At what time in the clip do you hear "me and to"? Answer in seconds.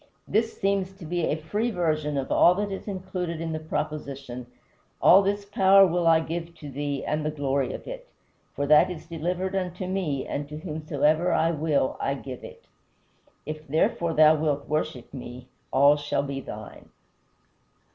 9.85-10.57